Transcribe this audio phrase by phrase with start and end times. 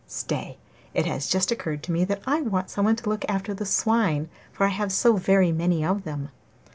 [0.07, 0.57] Stay,
[0.95, 4.29] it has just occurred to me that I want someone to look after the swine,
[4.51, 6.29] for I have so very many of them.